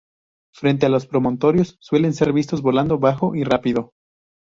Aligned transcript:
Frente 0.51 0.87
a 0.87 0.89
los 0.89 1.05
promontorios 1.05 1.77
suelen 1.79 2.15
ser 2.15 2.33
vistos 2.33 2.63
volando 2.63 2.97
bajo 2.97 3.35
y 3.35 3.43
rápido. 3.43 3.93